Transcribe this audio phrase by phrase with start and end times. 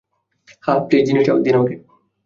[0.63, 1.75] হ্যাঁ, প্লিজ, জিনিসটা দিন আমাকে।